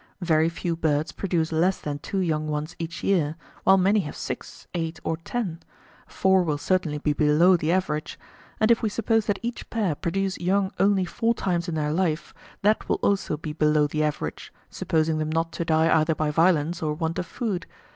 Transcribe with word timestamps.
Very 0.21 0.49
few 0.49 0.75
birds 0.75 1.11
produce 1.11 1.51
less 1.51 1.79
than 1.79 1.99
two 1.99 2.17
young 2.17 2.47
ones 2.47 2.75
each 2.79 3.03
year, 3.03 3.35
while 3.65 3.77
many 3.77 3.99
have 3.99 4.15
six, 4.15 4.65
eight, 4.73 4.99
or 5.03 5.15
ten; 5.17 5.59
four 6.07 6.41
will 6.41 6.57
certainly 6.57 6.97
be 6.97 7.13
below 7.13 7.55
the 7.55 7.71
average; 7.71 8.17
and 8.59 8.71
if 8.71 8.81
we 8.81 8.89
suppose 8.89 9.27
that 9.27 9.37
each 9.43 9.69
pair 9.69 9.93
produce 9.93 10.39
young 10.39 10.71
only 10.79 11.05
four 11.05 11.35
times 11.35 11.69
in 11.69 11.75
their 11.75 11.93
life, 11.93 12.33
that 12.63 12.89
will 12.89 12.97
also 13.03 13.37
be 13.37 13.53
below 13.53 13.85
the 13.85 14.03
average, 14.03 14.51
supposing 14.71 15.19
them 15.19 15.29
not 15.29 15.51
to 15.51 15.63
die 15.63 15.95
either 15.99 16.15
by 16.15 16.31
violence 16.31 16.81
or 16.81 16.95
want 16.95 17.19
of 17.19 17.27
food. 17.27 17.67